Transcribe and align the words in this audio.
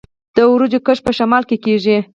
د 0.35 0.37
وریجو 0.51 0.79
کښت 0.85 1.01
په 1.05 1.11
شمال 1.17 1.43
کې 1.49 1.57
کیږي. 1.65 1.97